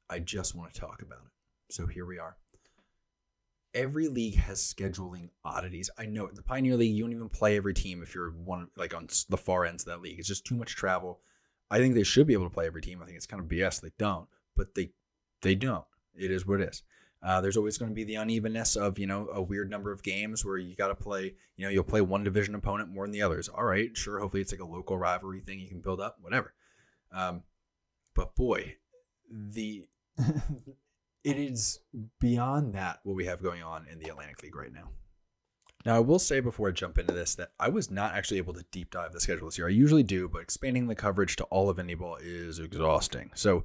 I 0.10 0.20
just 0.20 0.56
want 0.56 0.74
to 0.74 0.80
talk 0.80 1.02
about 1.02 1.26
it. 1.26 1.74
So 1.74 1.88
here 1.88 2.06
we 2.06 2.20
are. 2.20 2.38
Every 3.74 4.08
league 4.08 4.38
has 4.38 4.62
scheduling 4.62 5.32
oddities. 5.44 5.90
I 5.98 6.06
know 6.06 6.30
the 6.34 6.42
Pioneer 6.42 6.78
League, 6.78 6.96
you 6.96 7.04
don't 7.04 7.12
even 7.12 7.28
play 7.28 7.58
every 7.58 7.74
team 7.74 8.02
if 8.02 8.16
you're 8.16 8.32
one 8.32 8.70
like 8.78 8.96
on 8.96 9.10
the 9.28 9.36
far 9.36 9.66
ends 9.66 9.84
of 9.84 9.88
that 9.88 10.02
league. 10.02 10.20
It's 10.20 10.28
just 10.30 10.46
too 10.46 10.56
much 10.56 10.78
travel. 10.78 11.20
I 11.70 11.80
think 11.80 11.96
they 11.96 12.04
should 12.04 12.28
be 12.28 12.34
able 12.34 12.46
to 12.46 12.54
play 12.54 12.66
every 12.66 12.82
team. 12.82 13.02
I 13.02 13.06
think 13.06 13.18
it's 13.18 13.28
kind 13.28 13.44
of 13.44 13.50
BS 13.50 13.82
they 13.82 13.92
don't, 13.98 14.30
but 14.56 14.74
they 14.74 14.92
they 15.42 15.54
don't. 15.54 15.84
It 16.18 16.32
is 16.32 16.46
what 16.46 16.62
it 16.62 16.70
is. 16.70 16.84
Uh, 17.24 17.42
there's 17.42 17.58
always 17.58 17.78
going 17.78 17.90
to 17.90 17.96
be 17.96 18.04
the 18.04 18.16
unevenness 18.16 18.76
of 18.76 19.00
you 19.00 19.08
know 19.08 19.28
a 19.34 19.42
weird 19.42 19.70
number 19.70 19.92
of 19.92 20.04
games 20.04 20.46
where 20.46 20.58
you 20.58 20.76
got 20.76 20.90
to 20.90 20.96
play. 20.96 21.34
You 21.56 21.66
know, 21.66 21.70
you'll 21.70 21.84
play 21.84 22.02
one 22.02 22.24
division 22.24 22.56
opponent 22.56 22.90
more 22.90 23.06
than 23.06 23.12
the 23.12 23.24
others. 23.24 23.50
All 23.50 23.64
right, 23.64 23.96
sure. 23.98 24.20
Hopefully, 24.20 24.42
it's 24.42 24.52
like 24.52 24.62
a 24.62 24.66
local 24.66 24.98
rivalry 24.98 25.42
thing 25.42 25.60
you 25.60 25.68
can 25.68 25.82
build 25.82 26.00
up. 26.00 26.18
Whatever. 26.22 26.54
Um, 27.12 27.44
but 28.14 28.36
boy, 28.36 28.76
the 29.32 29.86
it 31.24 31.38
is 31.38 31.80
beyond 32.20 32.74
that 32.74 33.00
what 33.04 33.16
we 33.16 33.26
have 33.26 33.42
going 33.42 33.64
on 33.64 33.88
in 33.92 34.00
the 34.00 34.10
Atlantic 34.10 34.44
League 34.44 34.56
right 34.56 34.74
now. 34.74 34.90
Now, 35.86 35.96
I 35.96 36.00
will 36.00 36.20
say 36.20 36.40
before 36.40 36.68
I 36.68 36.72
jump 36.72 36.98
into 36.98 37.14
this 37.14 37.36
that 37.36 37.52
I 37.60 37.70
was 37.70 37.90
not 37.90 38.14
actually 38.14 38.38
able 38.38 38.54
to 38.56 38.66
deep 38.72 38.92
dive 38.92 39.14
the 39.14 39.22
schedule 39.22 39.48
this 39.48 39.58
year. 39.58 39.68
I 39.68 39.72
usually 39.72 40.04
do, 40.04 40.28
but 40.28 40.42
expanding 40.42 40.88
the 40.88 40.96
coverage 40.96 41.36
to 41.38 41.46
all 41.46 41.70
of 41.70 41.78
Indie 41.78 41.98
Ball 41.98 42.18
is 42.22 42.60
exhausting. 42.60 43.32
So 43.36 43.64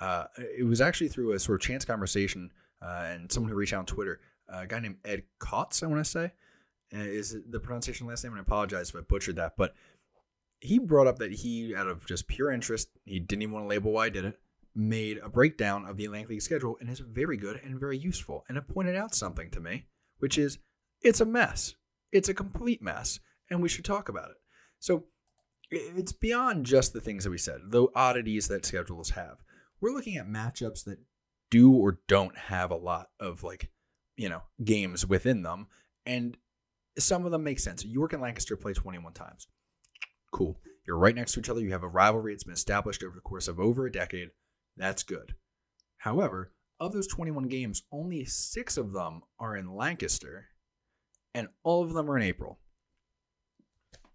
uh, 0.00 0.24
it 0.38 0.64
was 0.64 0.80
actually 0.80 1.08
through 1.08 1.32
a 1.32 1.38
sort 1.38 1.60
of 1.60 1.66
chance 1.66 1.84
conversation 1.84 2.50
uh, 2.82 3.06
and 3.06 3.30
someone 3.30 3.50
who 3.50 3.56
reached 3.56 3.72
out 3.72 3.80
on 3.80 3.86
Twitter, 3.86 4.20
uh, 4.52 4.60
a 4.62 4.66
guy 4.66 4.80
named 4.80 4.96
Ed 5.04 5.22
Kotz, 5.40 5.82
I 5.82 5.86
want 5.86 6.04
to 6.04 6.10
say, 6.10 6.32
uh, 6.94 6.98
is 6.98 7.36
the 7.48 7.60
pronunciation 7.60 8.06
last 8.06 8.24
name, 8.24 8.32
and 8.32 8.40
I 8.40 8.42
apologize 8.42 8.90
if 8.90 8.96
I 8.96 9.00
butchered 9.00 9.36
that, 9.36 9.54
but 9.56 9.74
he 10.60 10.78
brought 10.78 11.06
up 11.06 11.18
that 11.18 11.32
he, 11.32 11.74
out 11.74 11.88
of 11.88 12.06
just 12.06 12.26
pure 12.26 12.50
interest, 12.50 12.88
he 13.04 13.20
didn't 13.20 13.42
even 13.42 13.52
want 13.52 13.64
to 13.64 13.68
label 13.68 13.92
why 13.92 14.06
I 14.06 14.10
did 14.10 14.24
it, 14.24 14.38
made 14.74 15.18
a 15.18 15.28
breakdown 15.28 15.84
of 15.84 15.96
the 15.96 16.04
Atlantic 16.06 16.30
League 16.30 16.42
schedule 16.42 16.76
and 16.80 16.88
is 16.90 17.00
very 17.00 17.36
good 17.36 17.60
and 17.64 17.78
very 17.78 17.98
useful. 17.98 18.44
And 18.48 18.58
it 18.58 18.66
pointed 18.66 18.96
out 18.96 19.14
something 19.14 19.50
to 19.50 19.60
me, 19.60 19.86
which 20.18 20.38
is 20.38 20.58
it's 21.02 21.20
a 21.20 21.26
mess. 21.26 21.74
It's 22.12 22.28
a 22.28 22.34
complete 22.34 22.82
mess, 22.82 23.20
and 23.50 23.62
we 23.62 23.68
should 23.68 23.84
talk 23.84 24.08
about 24.08 24.30
it. 24.30 24.36
So 24.78 25.04
it's 25.70 26.12
beyond 26.12 26.66
just 26.66 26.92
the 26.92 27.00
things 27.00 27.24
that 27.24 27.30
we 27.30 27.38
said, 27.38 27.60
the 27.66 27.86
oddities 27.94 28.48
that 28.48 28.64
schedules 28.64 29.10
have. 29.10 29.38
We're 29.80 29.94
looking 29.94 30.16
at 30.16 30.28
matchups 30.28 30.84
that 30.84 30.98
do 31.50 31.72
or 31.72 32.00
don't 32.08 32.36
have 32.36 32.70
a 32.70 32.76
lot 32.76 33.10
of 33.20 33.42
like, 33.42 33.70
you 34.16 34.28
know, 34.28 34.42
games 34.62 35.06
within 35.06 35.42
them. 35.42 35.68
And 36.06 36.36
some 36.98 37.24
of 37.24 37.32
them 37.32 37.44
make 37.44 37.58
sense. 37.58 37.84
York 37.84 38.12
and 38.12 38.22
Lancaster 38.22 38.56
play 38.56 38.72
21 38.72 39.12
times. 39.12 39.48
Cool. 40.32 40.58
You're 40.86 40.98
right 40.98 41.14
next 41.14 41.32
to 41.32 41.40
each 41.40 41.48
other. 41.48 41.60
You 41.60 41.72
have 41.72 41.82
a 41.82 41.88
rivalry. 41.88 42.32
It's 42.32 42.44
been 42.44 42.54
established 42.54 43.02
over 43.02 43.14
the 43.14 43.20
course 43.20 43.48
of 43.48 43.58
over 43.58 43.86
a 43.86 43.92
decade. 43.92 44.30
That's 44.76 45.02
good. 45.02 45.34
However, 45.98 46.52
of 46.80 46.92
those 46.92 47.06
21 47.06 47.44
games, 47.44 47.82
only 47.92 48.24
six 48.24 48.76
of 48.76 48.92
them 48.92 49.22
are 49.38 49.56
in 49.56 49.74
Lancaster, 49.74 50.48
and 51.34 51.48
all 51.62 51.82
of 51.82 51.94
them 51.94 52.10
are 52.10 52.16
in 52.16 52.22
April. 52.22 52.58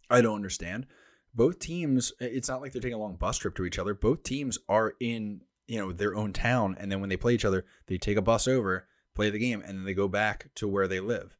I 0.09 0.21
don't 0.21 0.35
understand. 0.35 0.85
Both 1.33 1.59
teams, 1.59 2.11
it's 2.19 2.49
not 2.49 2.61
like 2.61 2.71
they're 2.71 2.81
taking 2.81 2.95
a 2.95 2.99
long 2.99 3.15
bus 3.15 3.37
trip 3.37 3.55
to 3.55 3.65
each 3.65 3.79
other. 3.79 3.93
Both 3.93 4.23
teams 4.23 4.57
are 4.67 4.93
in 4.99 5.41
you 5.69 5.77
know 5.77 5.91
their 5.91 6.15
own 6.15 6.33
town 6.33 6.75
and 6.79 6.91
then 6.91 6.99
when 6.99 7.09
they 7.09 7.17
play 7.17 7.33
each 7.33 7.45
other 7.45 7.65
they 7.87 7.97
take 7.97 8.17
a 8.17 8.21
bus 8.21 8.47
over 8.47 8.87
play 9.19 9.29
the 9.29 9.37
game 9.37 9.61
and 9.65 9.77
then 9.77 9.83
they 9.83 9.93
go 9.93 10.07
back 10.07 10.47
to 10.55 10.65
where 10.65 10.87
they 10.87 11.01
live. 11.01 11.35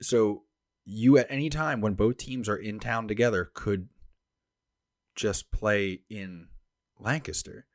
So 0.00 0.44
you 0.84 1.18
at 1.18 1.26
any 1.28 1.50
time 1.50 1.80
when 1.80 1.94
both 1.94 2.18
teams 2.18 2.48
are 2.48 2.56
in 2.56 2.78
town 2.78 3.08
together 3.08 3.50
could 3.52 3.88
just 5.16 5.50
play 5.50 6.02
in 6.08 6.46
lancaster. 7.00 7.66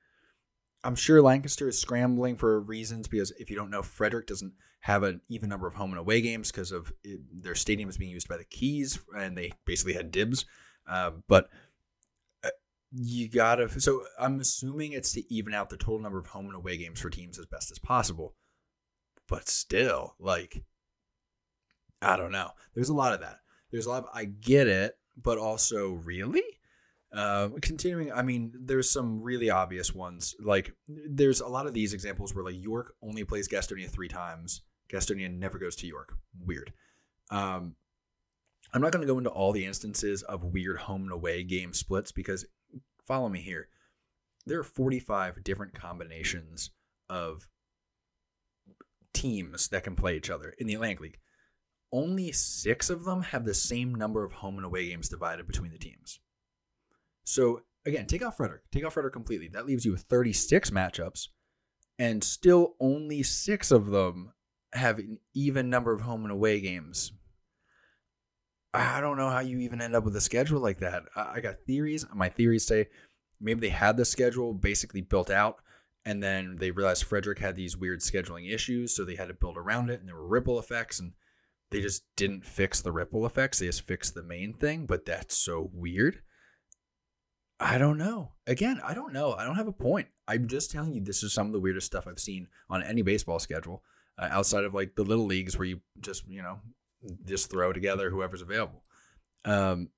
I'm 0.86 0.96
sure 0.96 1.22
lancaster 1.22 1.68
is 1.68 1.78
scrambling 1.78 2.38
for 2.38 2.62
reasons 2.62 3.10
because 3.10 3.32
if 3.32 3.50
you 3.50 3.58
don't 3.58 3.70
know 3.70 3.84
frederick 3.84 4.26
doesn't 4.26 4.54
have 4.80 5.04
an 5.04 5.20
even 5.28 5.50
number 5.50 5.68
of 5.68 5.76
home 5.76 5.92
and 5.92 6.00
away 6.00 6.22
games 6.22 6.50
because 6.50 6.72
of 6.72 6.94
it, 7.04 7.20
their 7.44 7.54
stadium 7.54 7.90
is 7.90 7.98
being 7.98 8.12
used 8.12 8.30
by 8.30 8.38
the 8.38 8.46
keys 8.46 9.00
and 9.18 9.38
they 9.38 9.52
basically 9.66 9.94
had 9.94 10.12
dibs. 10.12 10.46
Uh, 10.88 11.12
but 11.28 11.50
you 12.94 13.30
gotta 13.30 13.70
so 13.80 14.04
i'm 14.20 14.40
assuming 14.40 14.92
it's 14.92 15.14
to 15.14 15.34
even 15.34 15.54
out 15.54 15.70
the 15.70 15.78
total 15.78 16.00
number 16.00 16.20
of 16.20 16.28
home 16.28 16.48
and 16.48 16.56
away 16.56 16.76
games 16.76 17.00
for 17.00 17.10
teams 17.10 17.40
as 17.40 17.46
best 17.46 17.72
as 17.72 17.80
possible. 17.80 18.36
But 19.28 19.48
still 19.48 20.16
like 20.20 20.64
i 22.02 22.18
don't 22.18 22.32
know. 22.32 22.52
There's 22.76 22.90
a 22.90 22.94
lot 22.94 23.14
of 23.14 23.22
that. 23.22 23.40
There's 23.72 23.86
a 23.86 23.90
lot 23.90 24.04
of 24.04 24.10
i 24.14 24.26
get 24.26 24.68
it 24.68 24.98
but 25.22 25.38
also 25.38 25.94
really? 25.94 26.44
Uh, 27.14 27.50
continuing 27.62 28.10
i 28.14 28.22
mean 28.22 28.54
there's 28.58 28.90
some 28.90 29.22
really 29.22 29.50
obvious 29.50 29.94
ones. 29.94 30.36
Like 30.42 30.74
there's 30.88 31.42
a 31.42 31.48
lot 31.48 31.68
of 31.68 31.74
these 31.74 31.94
examples 31.94 32.36
where 32.36 32.44
like 32.44 32.62
york 32.62 32.96
only 33.02 33.24
plays 33.24 33.48
gastonia 33.48 33.90
three 33.90 34.10
times. 34.10 34.62
Gastonia 34.92 35.34
never 35.34 35.58
goes 35.58 35.78
to 35.78 35.88
york. 35.88 36.14
Weird. 36.46 36.74
Um, 37.30 37.76
I'm 38.74 38.82
not 38.82 38.92
going 38.92 39.02
to 39.02 39.12
go 39.12 39.18
into 39.18 39.30
all 39.30 39.52
the 39.52 39.66
instances 39.66 40.24
of 40.24 40.44
weird 40.44 40.78
home 40.78 41.04
and 41.04 41.12
away 41.12 41.44
game 41.44 41.74
splits 41.74 42.12
because 42.12 42.46
follow 43.12 43.28
me 43.28 43.42
here. 43.42 43.68
There 44.46 44.58
are 44.58 44.64
45 44.64 45.44
different 45.44 45.74
combinations 45.74 46.72
of 47.10 47.50
teams 49.14 49.68
that 49.68 49.84
can 49.84 49.98
play 49.98 50.16
each 50.16 50.30
other 50.30 50.56
in 50.58 50.66
the 50.66 50.76
Atlantic 50.76 51.02
League. 51.02 51.18
Only 51.92 52.32
six 52.32 52.90
of 52.90 53.04
them 53.04 53.22
have 53.24 53.44
the 53.44 53.54
same 53.54 53.94
number 53.94 54.24
of 54.24 54.32
home 54.32 54.56
and 54.56 54.66
away 54.66 54.88
games 54.88 55.10
divided 55.10 55.46
between 55.46 55.74
the 55.74 55.78
teams. 55.78 56.22
So 57.26 57.64
again, 57.86 58.06
take 58.06 58.24
off 58.26 58.38
Frederick. 58.38 58.62
Take 58.72 58.86
off 58.86 58.94
Frederick 58.94 59.14
completely. 59.14 59.50
That 59.50 59.66
leaves 59.66 59.84
you 59.84 59.92
with 59.92 60.04
36 60.04 60.70
matchups, 60.70 61.28
and 62.00 62.24
still 62.24 62.76
only 62.80 63.24
six 63.24 63.72
of 63.72 63.88
them 63.88 64.32
have 64.72 65.00
an 65.00 65.20
even 65.34 65.70
number 65.70 65.92
of 65.92 66.00
home 66.00 66.24
and 66.24 66.32
away 66.32 66.62
games. 66.62 67.12
I 68.74 69.02
don't 69.02 69.18
know 69.18 69.30
how 69.30 69.40
you 69.40 69.60
even 69.60 69.82
end 69.82 69.96
up 69.96 70.06
with 70.06 70.16
a 70.16 70.22
schedule 70.22 70.62
like 70.62 70.80
that. 70.80 71.04
I 71.16 71.42
got 71.42 71.60
theories. 71.68 72.06
My 72.14 72.30
theories 72.30 72.66
say 72.66 72.88
maybe 73.40 73.60
they 73.60 73.70
had 73.70 73.98
the 73.98 74.06
schedule 74.06 74.54
basically 74.54 75.02
built 75.02 75.30
out, 75.30 75.58
and 76.06 76.24
then 76.24 76.56
they 76.58 76.72
realized 76.72 77.04
Frederick 77.04 77.40
had 77.40 77.56
these 77.56 77.76
weird 77.76 78.00
scheduling 78.00 78.52
issues, 78.52 78.96
so 78.96 79.04
they 79.04 79.16
had 79.16 79.28
to 79.28 79.34
build 79.34 79.58
around 79.58 79.90
it, 79.90 80.00
and 80.00 80.08
there 80.08 80.16
were 80.16 80.28
ripple 80.28 80.58
effects, 80.58 81.00
and 81.00 81.14
they 81.70 81.82
just 81.82 82.04
didn't 82.16 82.46
fix 82.46 82.82
the 82.82 82.92
ripple 82.92 83.26
effects. 83.26 83.60
They 83.60 83.66
just 83.66 83.86
fixed 83.86 84.14
the 84.14 84.24
main 84.24 84.54
thing, 84.54 84.86
but 84.86 85.06
that's 85.06 85.36
so 85.36 85.70
weird. 85.74 86.22
I 87.60 87.78
don't 87.78 87.98
know. 87.98 88.32
Again, 88.48 88.82
I 88.84 88.94
don't 88.94 89.14
know. 89.14 89.34
I 89.34 89.46
don't 89.46 89.56
have 89.56 89.68
a 89.68 89.74
point. 89.74 90.08
I'm 90.28 90.48
just 90.48 90.72
telling 90.72 90.94
you, 90.94 91.02
this 91.02 91.24
is 91.24 91.34
some 91.34 91.48
of 91.48 91.54
the 91.54 91.60
weirdest 91.60 91.88
stuff 91.88 92.08
I've 92.08 92.20
seen 92.20 92.48
on 92.70 92.82
any 92.82 93.04
baseball 93.04 93.38
schedule 93.38 93.84
uh, 94.18 94.30
outside 94.32 94.64
of 94.64 94.74
like 94.74 94.96
the 94.96 95.04
little 95.04 95.26
leagues 95.26 95.58
where 95.58 95.68
you 95.68 95.82
just, 96.00 96.28
you 96.28 96.42
know, 96.42 96.60
just 97.26 97.50
throw 97.50 97.74
together 97.74 98.10
whoever's 98.10 98.42
available. 98.42 98.84
Um, 99.46 99.90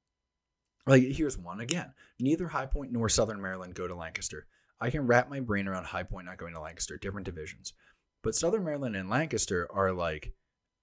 like 0.86 1.04
here's 1.04 1.38
one 1.38 1.60
again. 1.60 1.94
Neither 2.20 2.48
High 2.48 2.66
Point 2.66 2.92
nor 2.92 3.10
Southern 3.10 3.42
Maryland 3.42 3.76
go 3.76 3.88
to 3.88 3.96
Lancaster. 3.96 4.48
I 4.80 4.90
can 4.90 5.08
wrap 5.08 5.30
my 5.30 5.40
brain 5.40 5.68
around 5.68 5.86
High 5.86 6.04
Point 6.04 6.26
not 6.26 6.38
going 6.38 6.54
to 6.54 6.60
Lancaster, 6.60 6.98
different 6.98 7.26
divisions. 7.26 7.74
But 8.22 8.36
Southern 8.36 8.64
Maryland 8.64 8.96
and 8.96 9.10
Lancaster 9.10 9.68
are 9.72 9.92
like 9.92 10.34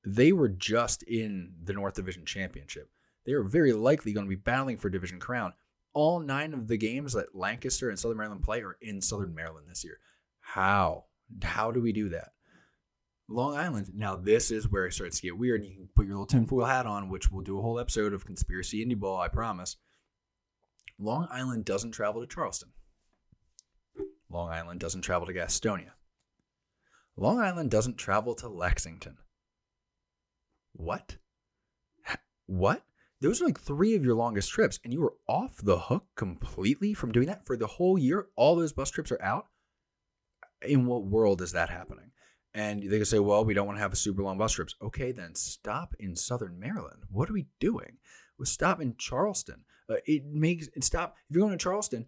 they 0.04 0.32
were 0.32 0.48
just 0.48 1.02
in 1.02 1.52
the 1.62 1.72
North 1.72 1.94
Division 1.94 2.24
Championship. 2.24 2.90
They 3.26 3.32
are 3.32 3.42
very 3.42 3.72
likely 3.72 4.12
going 4.12 4.26
to 4.26 4.30
be 4.30 4.36
battling 4.36 4.78
for 4.78 4.88
division 4.88 5.20
crown 5.20 5.52
all 5.92 6.20
nine 6.20 6.54
of 6.54 6.68
the 6.68 6.76
games 6.76 7.12
that 7.14 7.34
Lancaster 7.34 7.88
and 7.88 7.98
Southern 7.98 8.18
Maryland 8.18 8.42
play 8.42 8.62
are 8.62 8.76
in 8.80 9.00
Southern 9.00 9.34
Maryland 9.34 9.66
this 9.68 9.84
year. 9.84 9.98
How? 10.40 11.04
How 11.42 11.70
do 11.70 11.80
we 11.80 11.92
do 11.92 12.10
that? 12.10 12.32
Long 13.30 13.56
Island. 13.56 13.90
Now, 13.94 14.16
this 14.16 14.50
is 14.50 14.68
where 14.68 14.86
it 14.86 14.92
starts 14.92 15.20
to 15.20 15.26
get 15.26 15.38
weird. 15.38 15.64
You 15.64 15.70
can 15.70 15.88
put 15.94 16.06
your 16.06 16.14
little 16.14 16.26
tinfoil 16.26 16.64
hat 16.64 16.86
on, 16.86 17.08
which 17.08 17.30
we'll 17.30 17.44
do 17.44 17.58
a 17.58 17.62
whole 17.62 17.78
episode 17.78 18.12
of 18.12 18.26
Conspiracy 18.26 18.84
Indie 18.84 18.98
Ball, 18.98 19.20
I 19.20 19.28
promise. 19.28 19.76
Long 20.98 21.28
Island 21.30 21.64
doesn't 21.64 21.92
travel 21.92 22.20
to 22.20 22.26
Charleston. 22.26 22.70
Long 24.28 24.50
Island 24.50 24.80
doesn't 24.80 25.02
travel 25.02 25.26
to 25.26 25.32
Gastonia. 25.32 25.92
Long 27.16 27.38
Island 27.38 27.70
doesn't 27.70 27.96
travel 27.96 28.34
to 28.36 28.48
Lexington. 28.48 29.18
What? 30.72 31.16
What? 32.46 32.82
those 33.20 33.40
are 33.40 33.44
like 33.44 33.60
three 33.60 33.94
of 33.94 34.04
your 34.04 34.14
longest 34.14 34.50
trips, 34.50 34.80
and 34.82 34.92
you 34.92 35.00
were 35.00 35.14
off 35.28 35.58
the 35.62 35.78
hook 35.78 36.06
completely 36.16 36.94
from 36.94 37.12
doing 37.12 37.26
that 37.26 37.44
for 37.46 37.56
the 37.56 37.66
whole 37.66 37.98
year. 37.98 38.28
All 38.34 38.56
those 38.56 38.72
bus 38.72 38.90
trips 38.90 39.12
are 39.12 39.22
out. 39.22 39.46
In 40.62 40.86
what 40.86 41.04
world 41.04 41.42
is 41.42 41.52
that 41.52 41.68
happening? 41.68 42.12
And 42.54 42.82
they 42.82 42.96
can 42.96 43.04
say, 43.04 43.20
well, 43.20 43.44
we 43.44 43.54
don't 43.54 43.66
want 43.66 43.78
to 43.78 43.82
have 43.82 43.96
super 43.96 44.22
long 44.22 44.38
bus 44.38 44.52
trips. 44.52 44.74
Okay, 44.82 45.12
then 45.12 45.34
stop 45.34 45.94
in 46.00 46.16
Southern 46.16 46.58
Maryland. 46.58 47.02
What 47.10 47.30
are 47.30 47.32
we 47.32 47.46
doing? 47.60 47.98
Well, 48.38 48.46
stop 48.46 48.80
in 48.80 48.96
Charleston. 48.96 49.64
Uh, 49.88 49.96
it 50.06 50.24
makes 50.26 50.68
it 50.74 50.82
stop. 50.82 51.16
If 51.28 51.36
you're 51.36 51.46
going 51.46 51.56
to 51.56 51.62
Charleston, 51.62 52.06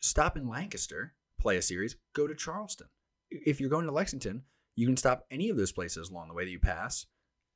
stop 0.00 0.36
in 0.36 0.48
Lancaster, 0.48 1.14
play 1.40 1.56
a 1.56 1.62
series, 1.62 1.96
go 2.14 2.26
to 2.26 2.34
Charleston. 2.34 2.88
If 3.30 3.60
you're 3.60 3.70
going 3.70 3.86
to 3.86 3.92
Lexington, 3.92 4.42
you 4.74 4.86
can 4.86 4.96
stop 4.96 5.24
any 5.30 5.48
of 5.50 5.56
those 5.56 5.72
places 5.72 6.10
along 6.10 6.28
the 6.28 6.34
way 6.34 6.44
that 6.44 6.50
you 6.50 6.58
pass 6.58 7.06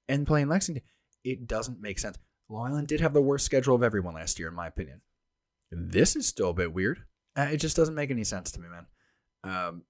and 0.08 0.26
play 0.26 0.42
in 0.42 0.48
Lexington. 0.48 0.84
It 1.24 1.46
doesn't 1.46 1.80
make 1.80 1.98
sense. 1.98 2.18
Long 2.48 2.72
Island 2.72 2.88
did 2.88 3.00
have 3.00 3.12
the 3.12 3.20
worst 3.20 3.44
schedule 3.44 3.74
of 3.74 3.82
everyone 3.82 4.14
last 4.14 4.38
year, 4.38 4.48
in 4.48 4.54
my 4.54 4.66
opinion. 4.66 5.00
This 5.70 6.16
is 6.16 6.26
still 6.26 6.50
a 6.50 6.54
bit 6.54 6.72
weird. 6.72 7.04
Uh, 7.36 7.48
it 7.52 7.58
just 7.58 7.76
doesn't 7.76 7.94
make 7.94 8.10
any 8.10 8.24
sense 8.24 8.50
to 8.52 8.60
me, 8.60 8.68
man. 8.68 8.86
Um, 9.44 9.82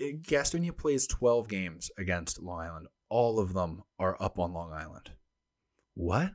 Gastonia 0.00 0.76
plays 0.76 1.06
12 1.06 1.48
games 1.48 1.90
against 1.98 2.42
Long 2.42 2.60
Island. 2.60 2.86
All 3.08 3.38
of 3.38 3.52
them 3.52 3.82
are 3.98 4.16
up 4.20 4.38
on 4.38 4.52
Long 4.52 4.72
Island. 4.72 5.10
What? 5.94 6.32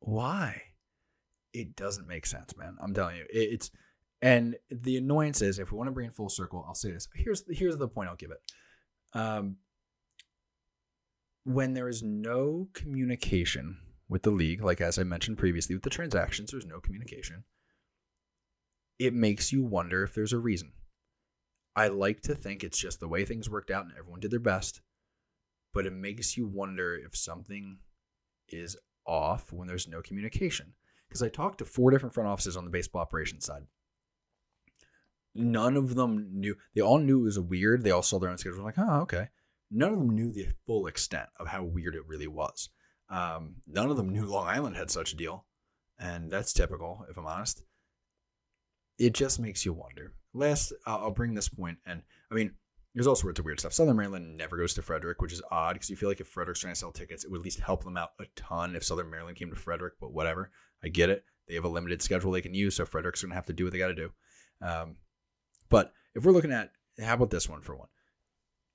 Why? 0.00 0.62
It 1.52 1.76
doesn't 1.76 2.06
make 2.06 2.26
sense, 2.26 2.56
man. 2.56 2.76
I'm 2.80 2.94
telling 2.94 3.16
you. 3.16 3.26
It's 3.30 3.70
and 4.22 4.56
the 4.70 4.98
annoyance 4.98 5.40
is 5.40 5.58
if 5.58 5.72
we 5.72 5.78
want 5.78 5.88
to 5.88 5.92
bring 5.92 6.08
it 6.08 6.14
full 6.14 6.28
circle, 6.28 6.64
I'll 6.66 6.74
say 6.74 6.92
this. 6.92 7.08
Here's 7.14 7.42
here's 7.48 7.78
the 7.78 7.88
point 7.88 8.08
I'll 8.08 8.16
give 8.16 8.30
it. 8.30 8.40
Um, 9.18 9.56
when 11.44 11.72
there 11.72 11.88
is 11.88 12.02
no 12.02 12.68
communication 12.74 13.78
with 14.08 14.22
the 14.22 14.30
league, 14.30 14.62
like 14.62 14.80
as 14.80 14.98
I 14.98 15.04
mentioned 15.04 15.38
previously 15.38 15.74
with 15.74 15.84
the 15.84 15.90
transactions, 15.90 16.50
there's 16.50 16.66
no 16.66 16.80
communication. 16.80 17.44
It 18.98 19.14
makes 19.14 19.52
you 19.52 19.64
wonder 19.64 20.02
if 20.02 20.14
there's 20.14 20.34
a 20.34 20.38
reason. 20.38 20.72
I 21.76 21.88
like 21.88 22.20
to 22.22 22.34
think 22.34 22.62
it's 22.62 22.78
just 22.78 23.00
the 23.00 23.08
way 23.08 23.24
things 23.24 23.48
worked 23.48 23.70
out 23.70 23.84
and 23.84 23.94
everyone 23.96 24.20
did 24.20 24.30
their 24.30 24.40
best, 24.40 24.80
but 25.72 25.86
it 25.86 25.92
makes 25.92 26.36
you 26.36 26.46
wonder 26.46 26.96
if 26.96 27.16
something 27.16 27.78
is 28.48 28.76
off 29.06 29.52
when 29.52 29.68
there's 29.68 29.88
no 29.88 30.02
communication. 30.02 30.74
Because 31.08 31.22
I 31.22 31.28
talked 31.28 31.58
to 31.58 31.64
four 31.64 31.90
different 31.90 32.14
front 32.14 32.28
offices 32.28 32.56
on 32.56 32.64
the 32.64 32.70
baseball 32.70 33.02
operations 33.02 33.44
side. 33.44 33.62
None 35.34 35.76
of 35.76 35.94
them 35.94 36.28
knew. 36.32 36.56
They 36.74 36.80
all 36.80 36.98
knew 36.98 37.20
it 37.20 37.24
was 37.24 37.38
weird. 37.38 37.82
They 37.82 37.90
all 37.90 38.02
saw 38.02 38.18
their 38.18 38.30
own 38.30 38.38
schedule. 38.38 38.64
Like, 38.64 38.78
oh, 38.78 39.00
okay. 39.02 39.28
None 39.70 39.92
of 39.92 39.98
them 39.98 40.10
knew 40.10 40.32
the 40.32 40.48
full 40.66 40.86
extent 40.86 41.28
of 41.38 41.48
how 41.48 41.62
weird 41.62 41.94
it 41.94 42.06
really 42.06 42.26
was. 42.26 42.70
Um, 43.08 43.56
none 43.66 43.90
of 43.90 43.96
them 43.96 44.10
knew 44.10 44.24
Long 44.24 44.46
Island 44.46 44.76
had 44.76 44.90
such 44.90 45.12
a 45.12 45.16
deal, 45.16 45.46
and 45.98 46.30
that's 46.30 46.52
typical, 46.52 47.06
if 47.08 47.16
I'm 47.16 47.26
honest. 47.26 47.62
It 49.00 49.14
just 49.14 49.40
makes 49.40 49.64
you 49.64 49.72
wonder. 49.72 50.12
Last, 50.32 50.72
I'll 50.86 51.10
bring 51.10 51.34
this 51.34 51.48
point, 51.48 51.78
and 51.86 52.02
I 52.30 52.34
mean, 52.34 52.52
there's 52.94 53.06
all 53.06 53.16
sorts 53.16 53.38
of 53.38 53.44
weird 53.44 53.58
stuff. 53.58 53.72
Southern 53.72 53.96
Maryland 53.96 54.36
never 54.36 54.56
goes 54.56 54.74
to 54.74 54.82
Frederick, 54.82 55.20
which 55.22 55.32
is 55.32 55.42
odd 55.50 55.72
because 55.72 55.90
you 55.90 55.96
feel 55.96 56.08
like 56.08 56.20
if 56.20 56.28
Frederick's 56.28 56.60
trying 56.60 56.74
to 56.74 56.78
sell 56.78 56.92
tickets, 56.92 57.24
it 57.24 57.30
would 57.30 57.38
at 57.38 57.44
least 57.44 57.60
help 57.60 57.82
them 57.82 57.96
out 57.96 58.10
a 58.20 58.24
ton 58.36 58.76
if 58.76 58.84
Southern 58.84 59.10
Maryland 59.10 59.36
came 59.36 59.50
to 59.50 59.56
Frederick. 59.56 59.94
But 60.00 60.12
whatever, 60.12 60.50
I 60.84 60.88
get 60.88 61.10
it. 61.10 61.24
They 61.48 61.54
have 61.54 61.64
a 61.64 61.68
limited 61.68 62.02
schedule 62.02 62.30
they 62.30 62.40
can 62.40 62.54
use, 62.54 62.76
so 62.76 62.84
Frederick's 62.84 63.22
going 63.22 63.30
to 63.30 63.36
have 63.36 63.46
to 63.46 63.52
do 63.52 63.64
what 63.64 63.72
they 63.72 63.78
got 63.78 63.88
to 63.88 63.94
do. 63.94 64.12
Um, 64.60 64.96
but 65.68 65.92
if 66.14 66.24
we're 66.24 66.32
looking 66.32 66.52
at, 66.52 66.70
how 67.02 67.14
about 67.14 67.30
this 67.30 67.48
one 67.48 67.62
for 67.62 67.74
one? 67.74 67.88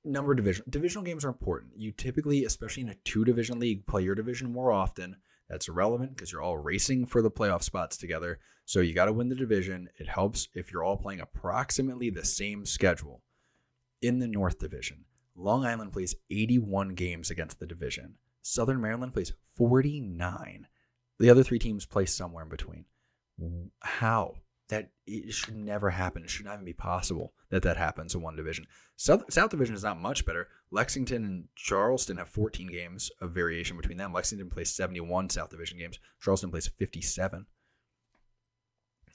number 0.06 0.36
division 0.36 0.64
divisional 0.70 1.04
games 1.04 1.26
are 1.26 1.30
important. 1.30 1.74
You 1.76 1.92
typically, 1.92 2.46
especially 2.46 2.84
in 2.84 2.90
a 2.90 2.96
two 3.04 3.26
division 3.26 3.60
league, 3.60 3.86
play 3.88 4.04
your 4.04 4.16
division 4.16 4.52
more 4.52 4.72
often. 4.72 5.18
That's 5.50 5.68
irrelevant 5.68 6.16
because 6.16 6.32
you're 6.32 6.42
all 6.42 6.58
racing 6.58 7.06
for 7.06 7.22
the 7.22 7.32
playoff 7.32 7.64
spots 7.64 7.98
together. 7.98 8.40
So 8.66 8.80
you 8.80 8.94
got 8.94 9.06
to 9.06 9.14
win 9.14 9.30
the 9.30 9.36
division. 9.36 9.90
It 9.98 10.08
helps 10.08 10.48
if 10.54 10.72
you're 10.72 10.84
all 10.84 10.98
playing 10.98 11.20
approximately 11.20 12.10
the 12.10 12.26
same 12.26 12.66
schedule. 12.66 13.22
In 14.02 14.20
the 14.20 14.28
North 14.28 14.60
Division, 14.60 15.06
Long 15.36 15.66
Island 15.66 15.94
plays 15.94 16.16
81 16.30 16.96
games 16.96 17.30
against 17.30 17.60
the 17.60 17.66
division. 17.66 18.16
Southern 18.42 18.82
Maryland 18.82 19.14
plays 19.14 19.34
49. 19.56 20.68
The 21.20 21.30
other 21.30 21.44
three 21.44 21.60
teams 21.60 21.86
play 21.86 22.06
somewhere 22.06 22.44
in 22.44 22.50
between. 22.50 22.86
How? 23.82 24.36
That 24.70 24.90
it 25.06 25.34
should 25.34 25.56
never 25.56 25.92
happen. 25.92 26.24
It 26.24 26.30
should 26.30 26.46
not 26.46 26.56
even 26.56 26.66
be 26.66 26.74
possible 26.74 27.34
that 27.50 27.64
that 27.64 27.78
happens 27.78 28.16
in 28.16 28.22
one 28.22 28.36
division. 28.36 28.66
South, 28.96 29.32
South 29.32 29.50
Division 29.52 29.76
is 29.76 29.84
not 29.84 30.02
much 30.02 30.26
better. 30.26 30.48
Lexington 30.72 31.24
and 31.24 31.44
Charleston 31.56 32.18
have 32.18 32.30
14 32.30 32.68
games 32.68 33.12
of 33.22 33.32
variation 33.32 33.78
between 33.78 33.98
them. 33.98 34.14
Lexington 34.14 34.50
plays 34.50 34.76
71 34.76 35.30
South 35.30 35.50
Division 35.50 35.78
games. 35.78 36.00
Charleston 36.20 36.50
plays 36.50 36.68
57. 36.68 37.46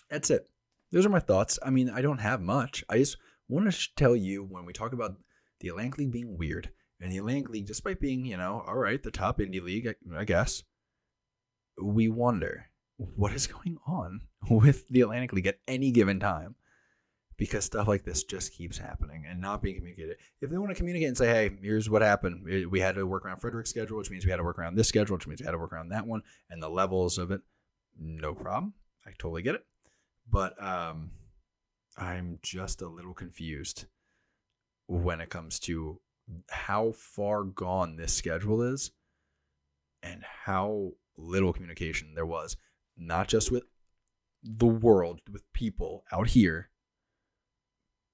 That's 0.09 0.31
it. 0.31 0.49
Those 0.93 1.07
are 1.07 1.11
my 1.11 1.21
thoughts. 1.21 1.59
I 1.65 1.71
mean, 1.71 1.91
I 1.91 2.03
don't 2.03 2.21
have 2.21 2.41
much. 2.41 2.85
I 2.89 2.99
just 2.99 3.17
want 3.49 3.73
to 3.73 3.95
tell 3.97 4.15
you 4.15 4.45
when 4.45 4.65
we 4.65 4.73
talk 4.73 4.93
about 4.93 5.17
the 5.61 5.69
Atlantic 5.69 5.99
League 5.99 6.13
being 6.13 6.39
weird, 6.39 6.71
and 7.01 7.11
the 7.11 7.19
Atlantic 7.19 7.49
League, 7.49 7.67
despite 7.67 8.01
being, 8.01 8.25
you 8.25 8.37
know, 8.37 8.63
all 8.67 8.77
right, 8.77 9.03
the 9.03 9.11
top 9.11 9.39
indie 9.39 9.63
league, 9.63 9.89
I, 9.89 10.19
I 10.19 10.25
guess, 10.25 10.63
we 11.81 12.09
wonder 12.09 12.67
what 12.97 13.33
is 13.33 13.47
going 13.47 13.79
on 13.87 14.21
with 14.51 14.89
the 14.89 15.01
Atlantic 15.03 15.33
League 15.33 15.47
at 15.47 15.59
any 15.69 15.91
given 15.91 16.21
time 16.21 16.55
because 17.41 17.65
stuff 17.65 17.89
like 17.89 18.05
this 18.05 18.23
just 18.23 18.53
keeps 18.53 18.77
happening 18.77 19.25
and 19.27 19.41
not 19.41 19.63
being 19.63 19.77
communicated. 19.77 20.19
If 20.43 20.51
they 20.51 20.59
want 20.59 20.73
to 20.73 20.77
communicate 20.77 21.09
and 21.09 21.17
say, 21.17 21.27
hey, 21.27 21.57
here's 21.63 21.89
what 21.89 22.03
happened, 22.03 22.45
we 22.71 22.81
had 22.81 22.97
to 22.97 23.07
work 23.07 23.25
around 23.25 23.39
Frederick's 23.39 23.71
schedule, 23.71 23.97
which 23.97 24.11
means 24.11 24.27
we 24.27 24.31
had 24.31 24.37
to 24.37 24.45
work 24.45 24.59
around 24.59 24.75
this 24.75 24.89
schedule, 24.89 25.17
which 25.17 25.27
means 25.27 25.41
we 25.41 25.47
had 25.47 25.53
to 25.53 25.59
work 25.59 25.73
around 25.73 25.89
that 25.89 26.07
one, 26.07 26.23
and 26.51 26.63
the 26.63 26.69
levels 26.69 27.17
of 27.17 27.31
it, 27.31 27.41
no 27.99 28.35
problem. 28.35 28.75
I 29.07 29.13
totally 29.19 29.41
get 29.41 29.55
it. 29.55 29.65
But 30.31 30.63
um, 30.63 31.13
I'm 31.97 32.39
just 32.43 32.83
a 32.83 32.89
little 32.89 33.15
confused 33.15 33.87
when 34.87 35.23
it 35.23 35.31
comes 35.31 35.59
to 35.61 35.99
how 36.51 36.93
far 36.93 37.45
gone 37.45 37.97
this 37.97 38.13
schedule 38.13 38.61
is 38.63 38.91
and 40.03 40.23
how 40.45 40.93
little 41.17 41.55
communication 41.55 42.15
there 42.15 42.27
was, 42.27 42.59
not 42.99 43.29
just 43.29 43.51
with 43.51 43.65
the 44.43 44.67
world, 44.67 45.21
with 45.31 45.51
people 45.53 46.05
out 46.13 46.29
here, 46.29 46.71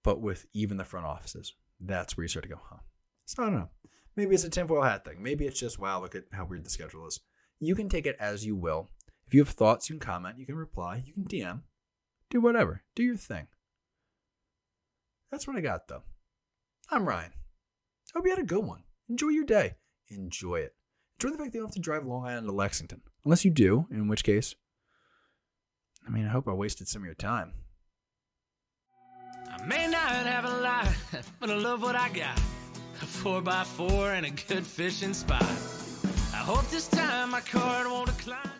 but 0.02 0.21
with 0.21 0.47
even 0.52 0.76
the 0.76 0.85
front 0.85 1.06
offices. 1.06 1.54
That's 1.80 2.16
where 2.16 2.25
you 2.25 2.28
start 2.28 2.45
to 2.45 2.49
go, 2.49 2.61
huh? 2.62 2.78
So 3.26 3.42
I 3.42 3.47
don't 3.47 3.56
know. 3.56 3.71
Maybe 4.16 4.35
it's 4.35 4.45
a 4.45 4.50
tinfoil 4.50 4.83
hat 4.83 5.04
thing. 5.04 5.23
Maybe 5.23 5.47
it's 5.47 5.61
just, 5.61 5.78
wow, 5.78 6.00
look 6.00 6.14
at 6.14 6.25
how 6.33 6.47
weird 6.47 6.64
the 6.64 6.71
schedule 6.71 7.06
is. 7.06 7.21
You 7.61 7.75
can 7.75 7.88
take 7.88 8.06
it 8.06 8.16
as 8.18 8.47
you 8.47 8.56
will. 8.56 8.88
If 9.26 9.35
you 9.35 9.40
have 9.40 9.50
thoughts, 9.50 9.90
you 9.90 9.97
can 9.97 10.06
comment, 10.06 10.38
you 10.38 10.47
can 10.47 10.54
reply, 10.54 11.02
you 11.04 11.12
can 11.12 11.25
DM, 11.25 11.62
do 12.30 12.40
whatever, 12.40 12.83
do 12.95 13.02
your 13.02 13.16
thing. 13.16 13.49
That's 15.30 15.47
what 15.47 15.56
I 15.56 15.61
got, 15.61 15.88
though. 15.88 16.02
I'm 16.90 17.06
Ryan. 17.06 17.33
Hope 18.14 18.25
you 18.25 18.30
had 18.30 18.38
a 18.38 18.45
good 18.45 18.64
one. 18.64 18.85
Enjoy 19.09 19.28
your 19.28 19.45
day. 19.45 19.75
Enjoy 20.09 20.56
it. 20.56 20.75
Enjoy 21.18 21.33
the 21.33 21.38
fact 21.38 21.52
that 21.52 21.59
you 21.59 21.62
don't 21.62 21.68
have 21.68 21.75
to 21.75 21.80
drive 21.80 22.06
Long 22.06 22.26
Island 22.26 22.47
to 22.47 22.52
Lexington. 22.52 23.02
Unless 23.25 23.45
you 23.45 23.50
do, 23.50 23.87
in 23.90 24.06
which 24.09 24.23
case, 24.23 24.54
I 26.06 26.10
mean, 26.10 26.26
I 26.26 26.28
hope 26.28 26.48
I 26.48 26.52
wasted 26.52 26.88
some 26.88 27.02
of 27.02 27.06
your 27.06 27.14
time. 27.14 27.52
I 29.50 29.64
may 29.64 29.88
not 29.88 30.10
have 30.10 30.44
a 30.44 30.56
lot, 30.58 30.88
but 31.40 31.50
I 31.50 31.54
love 31.54 31.82
what 31.82 31.96
I 31.96 32.08
got. 32.10 32.38
A 33.02 33.04
4x4 33.04 34.16
and 34.16 34.26
a 34.26 34.30
good 34.30 34.64
fishing 34.64 35.14
spot. 35.14 35.42
I 36.32 36.38
hope 36.38 36.66
this 36.68 36.88
time 36.88 37.30
my 37.30 37.40
card 37.40 37.86
won't 37.88 38.06
decline. 38.06 38.55